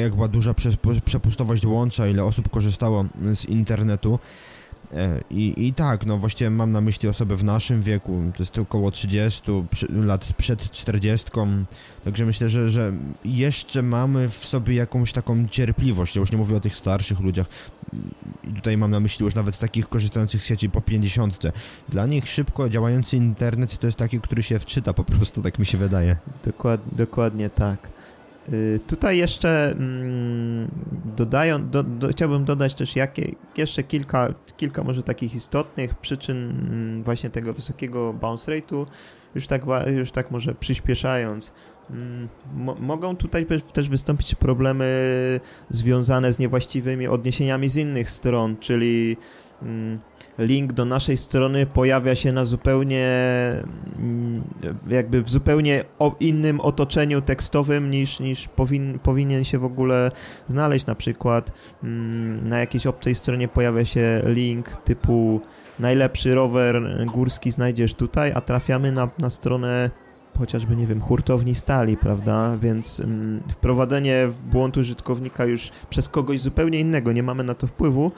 jak 0.00 0.14
była 0.14 0.28
duża 0.28 0.54
przepustowość 1.04 1.66
łącza, 1.66 2.06
ile 2.06 2.24
osób 2.24 2.48
korzystało 2.48 3.04
z 3.34 3.44
internetu. 3.44 4.18
E, 4.94 5.20
I, 5.30 5.66
I 5.66 5.74
tak, 5.74 6.06
no 6.06 6.18
właściwie 6.18 6.50
mam 6.50 6.72
na 6.72 6.80
myśli 6.80 7.08
osoby 7.08 7.36
w 7.36 7.44
naszym 7.44 7.82
wieku, 7.82 8.22
to 8.36 8.42
jest 8.42 8.58
około 8.58 8.90
30 8.90 9.42
lat 9.90 10.32
przed 10.36 10.70
40, 10.70 11.30
także 12.04 12.26
myślę, 12.26 12.48
że, 12.48 12.70
że 12.70 12.92
jeszcze 13.24 13.82
mamy 13.82 14.28
w 14.28 14.44
sobie 14.44 14.74
jakąś 14.74 15.12
taką 15.12 15.48
cierpliwość, 15.48 16.16
ja 16.16 16.20
już 16.20 16.32
nie 16.32 16.38
mówię 16.38 16.56
o 16.56 16.60
tych 16.60 16.76
starszych 16.76 17.20
ludziach, 17.20 17.46
i 18.44 18.52
tutaj 18.52 18.76
mam 18.76 18.90
na 18.90 19.00
myśli 19.00 19.24
już 19.24 19.34
nawet 19.34 19.58
takich 19.58 19.88
korzystających 19.88 20.42
z 20.42 20.46
sieci 20.46 20.70
po 20.70 20.80
50. 20.80 21.38
Dla 21.88 22.06
nich 22.06 22.28
szybko 22.28 22.68
działający 22.68 23.16
internet 23.16 23.78
to 23.78 23.86
jest 23.86 23.98
taki, 23.98 24.20
który 24.20 24.42
się 24.42 24.58
wczyta 24.58 24.92
po 24.92 25.04
prostu, 25.04 25.42
tak 25.42 25.58
mi 25.58 25.66
się 25.66 25.78
wydaje. 25.78 26.16
Dokład, 26.44 26.80
dokładnie 26.92 27.50
tak. 27.50 27.88
Y, 28.48 28.80
tutaj 28.86 29.18
jeszcze 29.18 29.70
mm, 29.70 30.70
dodają, 31.16 31.70
do, 31.70 31.82
do, 31.82 32.08
chciałbym 32.08 32.44
dodać 32.44 32.74
też 32.74 32.96
jakie, 32.96 33.34
jeszcze 33.56 33.82
kilka, 33.82 34.34
kilka 34.56 34.84
może 34.84 35.02
takich 35.02 35.34
istotnych 35.34 35.94
przyczyn 35.94 36.50
mm, 36.50 37.02
właśnie 37.02 37.30
tego 37.30 37.54
wysokiego 37.54 38.12
bounce 38.12 38.52
rate'u, 38.52 38.86
już 39.34 39.46
tak, 39.46 39.62
już 39.96 40.10
tak 40.10 40.30
może 40.30 40.54
przyspieszając. 40.54 41.52
Mm, 41.90 42.28
mogą 42.80 43.16
tutaj 43.16 43.46
też 43.72 43.88
wystąpić 43.88 44.34
problemy 44.34 44.84
związane 45.70 46.32
z 46.32 46.38
niewłaściwymi 46.38 47.06
odniesieniami 47.06 47.68
z 47.68 47.76
innych 47.76 48.10
stron, 48.10 48.56
czyli 48.56 49.16
link 50.38 50.72
do 50.72 50.84
naszej 50.84 51.16
strony 51.16 51.66
pojawia 51.66 52.14
się 52.14 52.32
na 52.32 52.44
zupełnie 52.44 53.08
mm, 53.98 54.42
jakby 54.88 55.22
w 55.22 55.28
zupełnie 55.28 55.84
innym 56.20 56.60
otoczeniu 56.60 57.20
tekstowym 57.20 57.90
niż, 57.90 58.20
niż 58.20 58.48
powin, 58.48 58.98
powinien 58.98 59.44
się 59.44 59.58
w 59.58 59.64
ogóle 59.64 60.10
znaleźć. 60.48 60.86
Na 60.86 60.94
przykład 60.94 61.52
mm, 61.82 62.48
na 62.48 62.58
jakiejś 62.58 62.86
obcej 62.86 63.14
stronie 63.14 63.48
pojawia 63.48 63.84
się 63.84 64.22
link 64.24 64.76
typu 64.76 65.40
najlepszy 65.78 66.34
rower 66.34 67.06
górski 67.06 67.50
znajdziesz 67.50 67.94
tutaj, 67.94 68.32
a 68.34 68.40
trafiamy 68.40 68.92
na, 68.92 69.08
na 69.18 69.30
stronę 69.30 69.90
chociażby, 70.38 70.76
nie 70.76 70.86
wiem, 70.86 71.00
hurtowni 71.00 71.54
stali, 71.54 71.96
prawda? 71.96 72.56
Więc 72.56 73.00
mm, 73.00 73.42
wprowadzenie 73.48 74.26
w 74.26 74.38
błąd 74.38 74.76
użytkownika 74.76 75.44
już 75.44 75.70
przez 75.90 76.08
kogoś 76.08 76.40
zupełnie 76.40 76.80
innego, 76.80 77.12
nie 77.12 77.22
mamy 77.22 77.44
na 77.44 77.54
to 77.54 77.66
wpływu, 77.66 78.12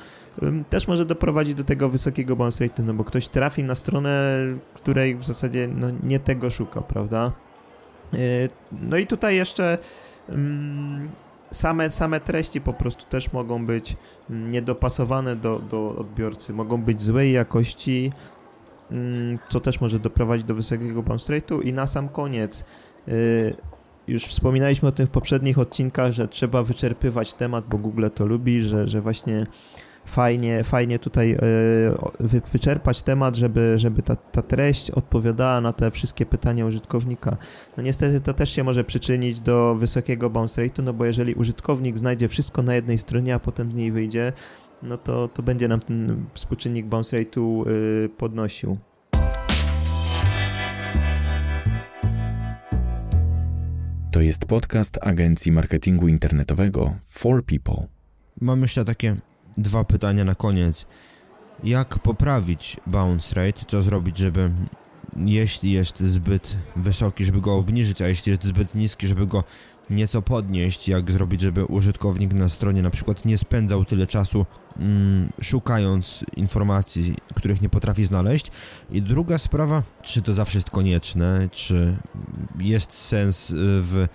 też 0.70 0.88
może 0.88 1.06
doprowadzić 1.06 1.54
do 1.54 1.64
tego 1.64 1.88
wysokiego 1.88 2.36
bounce 2.36 2.64
rate, 2.64 2.82
no 2.82 2.94
bo 2.94 3.04
ktoś 3.04 3.28
trafi 3.28 3.64
na 3.64 3.74
stronę, 3.74 4.40
której 4.74 5.16
w 5.16 5.24
zasadzie 5.24 5.68
no, 5.68 5.86
nie 6.02 6.18
tego 6.20 6.50
szuka, 6.50 6.80
prawda? 6.80 7.32
Yy, 8.12 8.18
no 8.72 8.96
i 8.96 9.06
tutaj 9.06 9.36
jeszcze 9.36 9.78
same, 11.52 11.90
same 11.90 12.20
treści 12.20 12.60
po 12.60 12.72
prostu 12.72 13.04
też 13.04 13.32
mogą 13.32 13.66
być 13.66 13.96
niedopasowane 14.30 15.36
do, 15.36 15.58
do 15.58 15.96
odbiorcy, 15.96 16.52
mogą 16.52 16.82
być 16.82 17.02
złej 17.02 17.32
jakości, 17.32 18.12
co 19.48 19.60
też 19.60 19.80
może 19.80 19.98
doprowadzić 19.98 20.46
do 20.46 20.54
wysokiego 20.54 21.02
bounce 21.02 21.32
rate'u 21.32 21.64
i 21.64 21.72
na 21.72 21.86
sam 21.86 22.08
koniec 22.08 22.64
y, 23.08 23.54
już 24.08 24.24
wspominaliśmy 24.24 24.88
o 24.88 24.92
tym 24.92 25.06
w 25.06 25.10
poprzednich 25.10 25.58
odcinkach, 25.58 26.12
że 26.12 26.28
trzeba 26.28 26.62
wyczerpywać 26.62 27.34
temat, 27.34 27.64
bo 27.68 27.78
Google 27.78 28.06
to 28.14 28.26
lubi, 28.26 28.62
że, 28.62 28.88
że 28.88 29.00
właśnie 29.00 29.46
fajnie, 30.06 30.64
fajnie 30.64 30.98
tutaj 30.98 31.32
y, 31.32 32.40
wyczerpać 32.52 33.02
temat, 33.02 33.36
żeby, 33.36 33.74
żeby 33.76 34.02
ta, 34.02 34.16
ta 34.16 34.42
treść 34.42 34.90
odpowiadała 34.90 35.60
na 35.60 35.72
te 35.72 35.90
wszystkie 35.90 36.26
pytania 36.26 36.66
użytkownika. 36.66 37.36
No 37.76 37.82
niestety 37.82 38.20
to 38.20 38.34
też 38.34 38.50
się 38.50 38.64
może 38.64 38.84
przyczynić 38.84 39.40
do 39.40 39.74
wysokiego 39.74 40.30
bounce 40.30 40.62
rate'u, 40.62 40.82
no 40.82 40.92
bo 40.92 41.04
jeżeli 41.04 41.34
użytkownik 41.34 41.98
znajdzie 41.98 42.28
wszystko 42.28 42.62
na 42.62 42.74
jednej 42.74 42.98
stronie, 42.98 43.34
a 43.34 43.38
potem 43.38 43.72
z 43.72 43.74
niej 43.74 43.92
wyjdzie, 43.92 44.32
no 44.82 44.98
to, 44.98 45.28
to 45.28 45.42
będzie 45.42 45.68
nam 45.68 45.80
ten 45.80 46.24
współczynnik 46.34 46.86
bounce 46.86 47.16
rate'u 47.16 47.68
yy, 47.68 48.08
podnosił. 48.08 48.78
To 54.12 54.20
jest 54.20 54.44
podcast 54.44 54.98
agencji 55.02 55.52
marketingu 55.52 56.08
internetowego 56.08 56.94
For 57.08 57.44
People. 57.44 57.86
Mam 58.40 58.60
jeszcze 58.60 58.84
takie 58.84 59.16
dwa 59.58 59.84
pytania 59.84 60.24
na 60.24 60.34
koniec. 60.34 60.86
Jak 61.64 61.98
poprawić 61.98 62.76
bounce 62.86 63.34
rate? 63.34 63.64
Co 63.66 63.82
zrobić, 63.82 64.18
żeby 64.18 64.50
jeśli 65.16 65.72
jest 65.72 66.00
zbyt 66.00 66.56
wysoki, 66.76 67.24
żeby 67.24 67.40
go 67.40 67.54
obniżyć, 67.54 68.02
a 68.02 68.08
jeśli 68.08 68.30
jest 68.30 68.44
zbyt 68.44 68.74
niski, 68.74 69.06
żeby 69.06 69.26
go 69.26 69.44
nieco 69.90 70.22
podnieść, 70.22 70.88
jak 70.88 71.10
zrobić, 71.10 71.40
żeby 71.40 71.64
użytkownik 71.64 72.32
na 72.32 72.48
stronie 72.48 72.82
na 72.82 72.90
przykład 72.90 73.24
nie 73.24 73.38
spędzał 73.38 73.84
tyle 73.84 74.06
czasu 74.06 74.46
mm, 74.76 75.30
szukając 75.42 76.24
informacji, 76.36 77.14
których 77.34 77.62
nie 77.62 77.68
potrafi 77.68 78.04
znaleźć. 78.04 78.50
I 78.90 79.02
druga 79.02 79.38
sprawa, 79.38 79.82
czy 80.02 80.22
to 80.22 80.34
zawsze 80.34 80.58
jest 80.58 80.70
konieczne, 80.70 81.48
czy 81.52 81.96
jest 82.58 82.94
sens 82.94 83.50
y, 83.50 83.56
w 83.58 84.06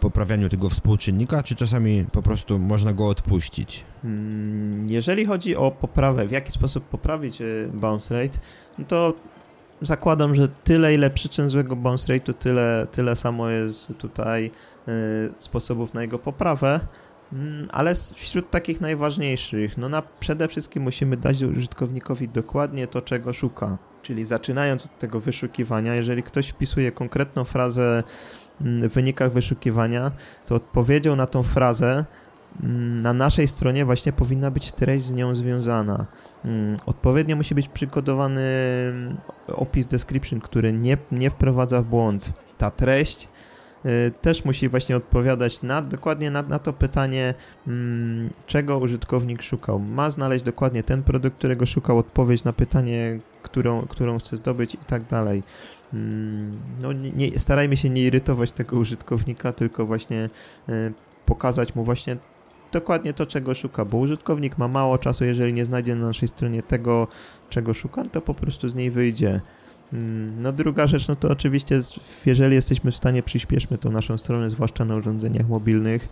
poprawianiu 0.00 0.48
tego 0.48 0.68
współczynnika, 0.68 1.42
czy 1.42 1.54
czasami 1.54 2.04
po 2.12 2.22
prostu 2.22 2.58
można 2.58 2.92
go 2.92 3.08
odpuścić? 3.08 3.84
Mm, 4.04 4.86
jeżeli 4.88 5.24
chodzi 5.24 5.56
o 5.56 5.70
poprawę, 5.70 6.26
w 6.26 6.30
jaki 6.30 6.52
sposób 6.52 6.84
poprawić 6.84 7.40
y, 7.40 7.70
bounce 7.74 8.22
rate, 8.22 8.38
no 8.78 8.84
to 8.84 9.14
zakładam, 9.82 10.34
że 10.34 10.48
tyle, 10.48 10.94
ile 10.94 11.10
przyczyn 11.10 11.48
złego 11.48 11.76
bounce 11.76 12.14
rate'u, 12.14 12.34
tyle, 12.34 12.86
tyle 12.90 13.16
samo 13.16 13.48
jest 13.48 13.92
tutaj 13.98 14.50
y, 14.88 14.90
sposobów 15.38 15.94
na 15.94 16.02
jego 16.02 16.18
poprawę. 16.18 16.80
Mm, 17.32 17.68
ale 17.72 17.94
wśród 17.94 18.50
takich 18.50 18.80
najważniejszych, 18.80 19.78
no 19.78 19.88
na 19.88 20.02
przede 20.20 20.48
wszystkim 20.48 20.82
musimy 20.82 21.16
dać 21.16 21.42
użytkownikowi 21.42 22.28
dokładnie 22.28 22.86
to, 22.86 23.02
czego 23.02 23.32
szuka. 23.32 23.78
Czyli 24.02 24.24
zaczynając 24.24 24.86
od 24.86 24.98
tego 24.98 25.20
wyszukiwania, 25.20 25.94
jeżeli 25.94 26.22
ktoś 26.22 26.48
wpisuje 26.48 26.92
konkretną 26.92 27.44
frazę 27.44 28.02
wynikach 28.88 29.32
wyszukiwania, 29.32 30.10
to 30.46 30.54
odpowiedzią 30.54 31.16
na 31.16 31.26
tą 31.26 31.42
frazę 31.42 32.04
mm, 32.62 33.02
na 33.02 33.12
naszej 33.12 33.48
stronie 33.48 33.84
właśnie 33.84 34.12
powinna 34.12 34.50
być 34.50 34.72
treść 34.72 35.04
z 35.04 35.12
nią 35.12 35.34
związana. 35.34 36.06
Odpowiednio 36.86 37.36
musi 37.36 37.54
być 37.54 37.68
przygotowany 37.68 38.42
opis 39.48 39.86
description, 39.86 40.40
który 40.40 40.72
nie, 40.72 40.98
nie 41.12 41.30
wprowadza 41.30 41.82
w 41.82 41.84
błąd. 41.84 42.30
Ta 42.58 42.70
treść 42.70 43.28
Y, 43.86 44.10
też 44.20 44.44
musi 44.44 44.68
właśnie 44.68 44.96
odpowiadać 44.96 45.62
na, 45.62 45.82
dokładnie 45.82 46.30
na, 46.30 46.42
na 46.42 46.58
to 46.58 46.72
pytanie, 46.72 47.34
mm, 47.66 48.30
czego 48.46 48.78
użytkownik 48.78 49.42
szukał. 49.42 49.78
Ma 49.78 50.10
znaleźć 50.10 50.44
dokładnie 50.44 50.82
ten 50.82 51.02
produkt, 51.02 51.36
którego 51.36 51.66
szukał, 51.66 51.98
odpowiedź 51.98 52.44
na 52.44 52.52
pytanie, 52.52 53.20
którą, 53.50 53.82
którą 53.82 54.18
chce 54.18 54.36
zdobyć 54.36 54.74
i 54.74 54.78
tak 54.78 55.06
dalej. 55.06 55.42
Mm, 55.92 56.60
no, 56.80 56.92
nie, 56.92 57.38
starajmy 57.38 57.76
się 57.76 57.90
nie 57.90 58.02
irytować 58.02 58.52
tego 58.52 58.76
użytkownika, 58.76 59.52
tylko 59.52 59.86
właśnie 59.86 60.30
y, 60.68 60.92
pokazać 61.26 61.74
mu 61.74 61.84
właśnie 61.84 62.16
dokładnie 62.72 63.12
to, 63.12 63.26
czego 63.26 63.54
szuka, 63.54 63.84
bo 63.84 63.98
użytkownik 63.98 64.58
ma 64.58 64.68
mało 64.68 64.98
czasu, 64.98 65.24
jeżeli 65.24 65.52
nie 65.52 65.64
znajdzie 65.64 65.94
na 65.94 66.06
naszej 66.06 66.28
stronie 66.28 66.62
tego, 66.62 67.08
czego 67.48 67.74
szuka, 67.74 68.04
to 68.04 68.20
po 68.20 68.34
prostu 68.34 68.68
z 68.68 68.74
niej 68.74 68.90
wyjdzie. 68.90 69.40
Mm, 69.92 70.42
no 70.42 70.52
druga 70.52 70.86
rzecz, 70.86 71.08
no 71.08 71.16
to 71.16 71.28
oczywiście, 71.28 71.80
jeżeli 72.26 72.54
jesteśmy 72.54 72.92
w 72.92 72.96
stanie, 72.96 73.22
przyspieszmy 73.22 73.78
tą 73.78 73.90
naszą 73.90 74.18
stronę, 74.18 74.50
zwłaszcza 74.50 74.84
na 74.84 74.96
urządzeniach 74.96 75.48
mobilnych, 75.48 76.08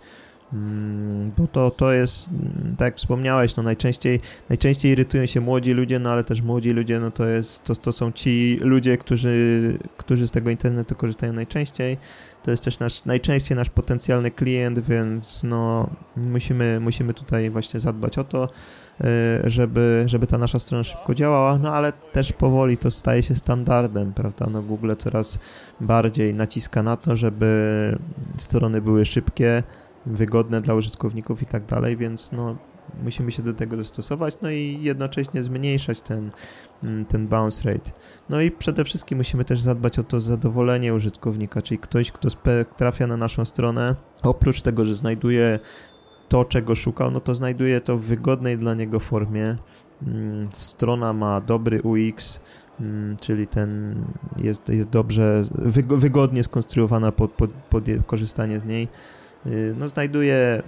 bo 1.37 1.47
to, 1.47 1.71
to 1.71 1.91
jest, 1.93 2.29
mm, 2.29 2.75
tak 2.77 2.85
jak 2.85 2.95
wspomniałeś, 2.95 3.55
no 3.55 3.63
najczęściej, 3.63 4.19
najczęściej 4.49 4.91
irytują 4.91 5.25
się 5.25 5.41
młodzi 5.41 5.73
ludzie, 5.73 5.99
no 5.99 6.11
ale 6.11 6.23
też 6.23 6.41
młodzi 6.41 6.71
ludzie, 6.71 6.99
no 6.99 7.11
to 7.11 7.25
jest, 7.25 7.63
to, 7.63 7.75
to 7.75 7.91
są 7.91 8.11
ci 8.11 8.57
ludzie, 8.61 8.97
którzy, 8.97 9.77
którzy 9.97 10.27
z 10.27 10.31
tego 10.31 10.49
internetu 10.49 10.95
korzystają 10.95 11.33
najczęściej, 11.33 11.97
to 12.43 12.51
jest 12.51 12.63
też 12.63 12.79
nasz, 12.79 13.05
najczęściej 13.05 13.57
nasz 13.57 13.69
potencjalny 13.69 14.31
klient, 14.31 14.79
więc 14.79 15.41
no 15.43 15.89
musimy, 16.17 16.79
musimy 16.79 17.13
tutaj 17.13 17.49
właśnie 17.49 17.79
zadbać 17.79 18.17
o 18.17 18.23
to, 18.23 18.49
Y, 19.45 19.49
żeby, 19.49 20.03
żeby 20.05 20.27
ta 20.27 20.37
nasza 20.37 20.59
strona 20.59 20.83
szybko 20.83 21.15
działała, 21.15 21.57
no 21.57 21.73
ale 21.73 21.93
też 21.93 22.33
powoli 22.33 22.77
to 22.77 22.91
staje 22.91 23.23
się 23.23 23.35
standardem, 23.35 24.13
prawda? 24.13 24.47
No 24.51 24.61
Google 24.61 24.91
coraz 24.97 25.39
bardziej 25.81 26.33
naciska 26.33 26.83
na 26.83 26.97
to, 26.97 27.15
żeby 27.15 27.97
strony 28.37 28.81
były 28.81 29.05
szybkie, 29.05 29.63
wygodne 30.05 30.61
dla 30.61 30.73
użytkowników 30.73 31.41
i 31.41 31.45
tak 31.45 31.65
dalej, 31.65 31.97
więc 31.97 32.31
no 32.31 32.55
musimy 33.03 33.31
się 33.31 33.43
do 33.43 33.53
tego 33.53 33.77
dostosować, 33.77 34.37
no 34.41 34.49
i 34.49 34.77
jednocześnie 34.81 35.43
zmniejszać 35.43 36.01
ten, 36.01 36.31
mm, 36.83 37.05
ten 37.05 37.27
bounce 37.27 37.73
rate. 37.73 37.91
No 38.29 38.41
i 38.41 38.51
przede 38.51 38.83
wszystkim 38.83 39.17
musimy 39.17 39.45
też 39.45 39.61
zadbać 39.61 39.99
o 39.99 40.03
to 40.03 40.19
zadowolenie 40.19 40.93
użytkownika, 40.93 41.61
czyli 41.61 41.77
ktoś, 41.77 42.11
kto 42.11 42.29
trafia 42.77 43.07
na 43.07 43.17
naszą 43.17 43.45
stronę, 43.45 43.95
oprócz 44.23 44.61
tego, 44.61 44.85
że 44.85 44.95
znajduje 44.95 45.59
to, 46.29 46.45
czego 46.45 46.75
szukał, 46.75 47.11
no 47.11 47.19
to 47.19 47.35
znajduje 47.35 47.81
to 47.81 47.97
w 47.97 48.01
wygodnej 48.01 48.57
dla 48.57 48.73
niego 48.73 48.99
formie. 48.99 49.57
Mm, 50.07 50.49
strona 50.51 51.13
ma 51.13 51.41
dobry 51.41 51.81
UX, 51.81 52.41
mm, 52.79 53.17
czyli 53.17 53.47
ten 53.47 53.95
jest, 54.37 54.69
jest 54.69 54.89
dobrze, 54.89 55.43
wygodnie 55.89 56.43
skonstruowana 56.43 57.11
pod, 57.11 57.31
pod, 57.31 57.51
pod 57.51 57.83
korzystanie 58.05 58.59
z 58.59 58.65
niej. 58.65 58.87
Y, 59.47 59.75
no, 59.77 59.87
znajduje 59.87 60.61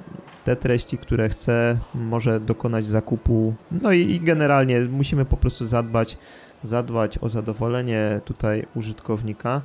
te 0.43 0.55
treści, 0.55 0.97
które 0.97 1.29
chce, 1.29 1.79
może 1.93 2.39
dokonać 2.39 2.85
zakupu. 2.85 3.53
No 3.71 3.91
i, 3.91 4.11
i 4.11 4.19
generalnie 4.19 4.79
musimy 4.79 5.25
po 5.25 5.37
prostu 5.37 5.65
zadbać, 5.65 6.17
zadbać 6.63 7.17
o 7.17 7.29
zadowolenie 7.29 8.21
tutaj 8.25 8.65
użytkownika. 8.75 9.61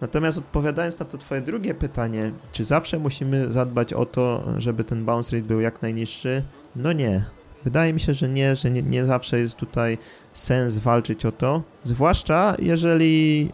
Natomiast 0.00 0.38
odpowiadając 0.38 0.98
na 0.98 1.06
to 1.06 1.18
twoje 1.18 1.40
drugie 1.40 1.74
pytanie, 1.74 2.32
czy 2.52 2.64
zawsze 2.64 2.98
musimy 2.98 3.52
zadbać 3.52 3.92
o 3.92 4.06
to, 4.06 4.44
żeby 4.56 4.84
ten 4.84 5.04
bounce 5.04 5.36
rate 5.36 5.48
był 5.48 5.60
jak 5.60 5.82
najniższy? 5.82 6.42
No 6.76 6.92
nie. 6.92 7.24
Wydaje 7.64 7.92
mi 7.92 8.00
się, 8.00 8.14
że 8.14 8.28
nie, 8.28 8.56
że 8.56 8.70
nie, 8.70 8.82
nie 8.82 9.04
zawsze 9.04 9.38
jest 9.38 9.56
tutaj 9.56 9.98
sens 10.32 10.78
walczyć 10.78 11.26
o 11.26 11.32
to. 11.32 11.62
Zwłaszcza 11.84 12.54
jeżeli 12.58 13.50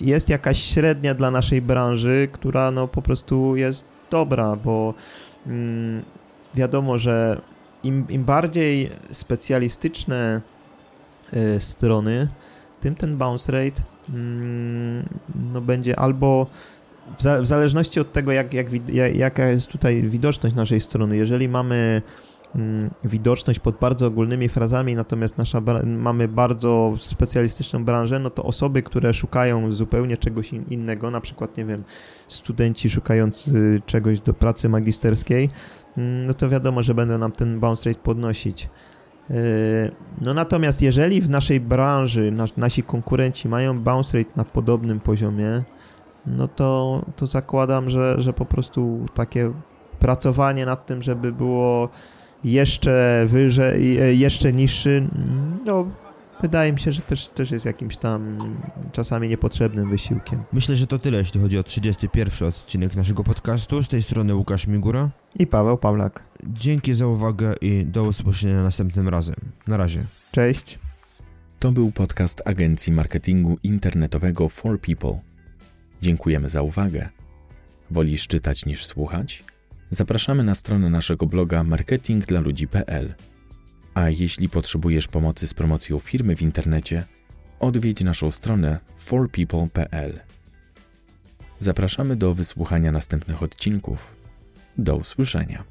jest 0.00 0.28
jakaś 0.28 0.62
średnia 0.62 1.14
dla 1.14 1.30
naszej 1.30 1.62
branży, 1.62 2.28
która 2.32 2.70
no 2.70 2.88
po 2.88 3.02
prostu 3.02 3.56
jest 3.56 3.93
dobra, 4.10 4.56
bo 4.56 4.94
mm, 5.46 6.02
wiadomo, 6.54 6.98
że 6.98 7.40
im, 7.82 8.06
im 8.08 8.24
bardziej 8.24 8.90
specjalistyczne 9.10 10.40
y, 11.32 11.60
strony, 11.60 12.28
tym 12.80 12.94
ten 12.94 13.16
bounce 13.18 13.52
rate 13.52 13.82
Mm, 14.08 15.08
no 15.52 15.60
będzie 15.60 15.98
albo 15.98 16.46
w, 17.18 17.22
za, 17.22 17.42
w 17.42 17.46
zależności 17.46 18.00
od 18.00 18.12
tego, 18.12 18.32
jak, 18.32 18.54
jak, 18.54 18.66
jaka 19.14 19.46
jest 19.46 19.68
tutaj 19.68 20.02
widoczność 20.02 20.56
naszej 20.56 20.80
strony, 20.80 21.16
jeżeli 21.16 21.48
mamy 21.48 22.02
widoczność 23.04 23.58
pod 23.58 23.78
bardzo 23.78 24.06
ogólnymi 24.06 24.48
frazami, 24.48 24.96
natomiast 24.96 25.38
nasza 25.38 25.60
mamy 25.84 26.28
bardzo 26.28 26.94
specjalistyczną 26.96 27.84
branżę, 27.84 28.18
no 28.18 28.30
to 28.30 28.42
osoby, 28.42 28.82
które 28.82 29.14
szukają 29.14 29.72
zupełnie 29.72 30.16
czegoś 30.16 30.52
innego, 30.52 31.10
na 31.10 31.20
przykład, 31.20 31.56
nie 31.56 31.64
wiem, 31.64 31.84
studenci 32.28 32.90
szukający 32.90 33.82
czegoś 33.86 34.20
do 34.20 34.34
pracy 34.34 34.68
magisterskiej, 34.68 35.50
mm, 35.96 36.26
no 36.26 36.34
to 36.34 36.48
wiadomo, 36.48 36.82
że 36.82 36.94
będą 36.94 37.18
nam 37.18 37.32
ten 37.32 37.60
bounce 37.60 37.90
rate 37.90 38.02
podnosić. 38.02 38.68
Yy, 39.30 39.36
no 40.20 40.34
natomiast 40.34 40.82
jeżeli 40.82 41.20
w 41.20 41.30
naszej 41.30 41.60
branży 41.60 42.30
nas, 42.30 42.56
nasi 42.56 42.82
konkurenci 42.82 43.48
mają 43.48 43.80
bounce 43.80 44.18
rate 44.18 44.30
na 44.36 44.44
podobnym 44.44 45.00
poziomie, 45.00 45.62
no 46.26 46.48
to, 46.48 47.02
to 47.16 47.26
zakładam, 47.26 47.90
że, 47.90 48.22
że 48.22 48.32
po 48.32 48.44
prostu 48.44 49.06
takie 49.14 49.52
pracowanie 49.98 50.66
nad 50.66 50.86
tym, 50.86 51.02
żeby 51.02 51.32
było 51.32 51.88
jeszcze 52.44 53.24
wyżej, 53.28 53.98
e, 53.98 54.14
jeszcze 54.14 54.52
niższy, 54.52 55.08
no 55.64 55.86
wydaje 56.42 56.72
mi 56.72 56.80
się, 56.80 56.92
że 56.92 57.02
też, 57.02 57.28
też 57.28 57.50
jest 57.50 57.64
jakimś 57.64 57.96
tam 57.96 58.38
czasami 58.92 59.28
niepotrzebnym 59.28 59.90
wysiłkiem. 59.90 60.42
Myślę, 60.52 60.76
że 60.76 60.86
to 60.86 60.98
tyle, 60.98 61.18
jeśli 61.18 61.40
chodzi 61.40 61.58
o 61.58 61.62
31 61.62 62.48
odcinek 62.48 62.96
naszego 62.96 63.24
podcastu. 63.24 63.82
Z 63.82 63.88
tej 63.88 64.02
strony 64.02 64.34
Łukasz 64.34 64.66
Migura 64.66 65.10
i 65.38 65.46
Paweł 65.46 65.78
Pawlak. 65.78 66.24
Dzięki 66.46 66.94
za 66.94 67.06
uwagę 67.06 67.54
i 67.60 67.84
do 67.84 68.04
usłyszenia 68.04 68.62
następnym 68.62 69.08
razem. 69.08 69.36
Na 69.66 69.76
razie. 69.76 70.04
Cześć. 70.32 70.78
To 71.60 71.72
był 71.72 71.92
podcast 71.92 72.42
agencji 72.44 72.92
marketingu 72.92 73.58
internetowego 73.62 74.48
For 74.48 74.80
People. 74.80 75.20
Dziękujemy 76.02 76.48
za 76.48 76.62
uwagę. 76.62 77.08
Wolisz 77.90 78.26
czytać 78.26 78.66
niż 78.66 78.86
słuchać? 78.86 79.44
Zapraszamy 79.94 80.44
na 80.44 80.54
stronę 80.54 80.90
naszego 80.90 81.26
bloga 81.26 81.62
marketingdlaludzi.pl. 81.62 83.14
A 83.94 84.10
jeśli 84.10 84.48
potrzebujesz 84.48 85.08
pomocy 85.08 85.46
z 85.46 85.54
promocją 85.54 85.98
firmy 85.98 86.36
w 86.36 86.42
internecie, 86.42 87.04
odwiedź 87.60 88.00
naszą 88.00 88.30
stronę 88.30 88.78
forpeople.pl. 88.98 90.20
Zapraszamy 91.58 92.16
do 92.16 92.34
wysłuchania 92.34 92.92
następnych 92.92 93.42
odcinków. 93.42 94.16
Do 94.78 94.96
usłyszenia. 94.96 95.64